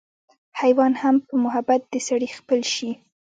حېوان 0.59 0.93
هم 1.01 1.15
پۀ 1.25 1.33
محبت 1.45 1.81
د 1.87 1.93
سړي 2.07 2.27
خپل 2.37 2.59
شي 2.73 2.89